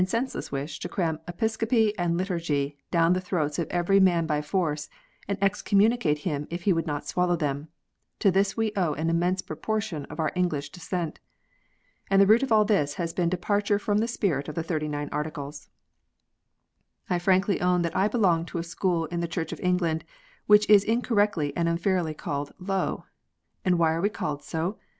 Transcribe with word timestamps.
senseless 0.07 0.51
wish 0.51 0.79
to 0.79 0.89
cram 0.89 1.19
Episcopacy 1.27 1.93
and 1.95 2.17
Liturgy 2.17 2.75
down 2.89 3.13
the 3.13 3.21
throats 3.21 3.59
of 3.59 3.67
every 3.69 3.99
man 3.99 4.25
by 4.25 4.41
force, 4.41 4.89
and 5.27 5.37
excommunicate 5.43 6.17
him 6.19 6.47
if 6.49 6.63
he 6.63 6.73
would 6.73 6.87
not 6.87 7.07
swallow 7.07 7.35
them, 7.35 7.67
to 8.17 8.31
this 8.31 8.57
we 8.57 8.71
owe 8.75 8.95
an 8.95 9.11
immense 9.11 9.43
proportion 9.43 10.05
of 10.05 10.19
our 10.19 10.31
English 10.35 10.71
Dissent. 10.71 11.19
And 12.09 12.19
the 12.19 12.25
root 12.25 12.41
of 12.41 12.51
all 12.51 12.65
this 12.65 12.95
has 12.95 13.13
been 13.13 13.29
departure 13.29 13.77
from 13.77 13.99
the 13.99 14.07
spirit 14.07 14.47
of 14.47 14.55
the 14.55 14.63
Thirty 14.63 14.87
nine 14.87 15.07
Articles. 15.11 15.69
I 17.07 17.19
frankly 17.19 17.61
own 17.61 17.83
that 17.83 17.95
I 17.95 18.07
belong 18.07 18.45
to 18.47 18.57
a 18.57 18.63
school 18.63 19.05
in 19.05 19.19
the 19.19 19.27
Church 19.27 19.51
of 19.53 19.59
England, 19.59 20.03
which 20.47 20.67
is 20.67 20.83
incorrectly 20.83 21.55
and 21.55 21.69
unfairly 21.69 22.15
called 22.15 22.55
"low." 22.57 23.05
And 23.63 23.77
why 23.77 23.93
are 23.93 24.01
we 24.01 24.09
called 24.09 24.41
so 24.41 24.79